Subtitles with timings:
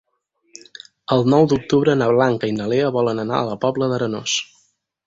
[1.17, 4.41] El nou d'octubre na Blanca i na Lea volen anar a la Pobla d'Arenós.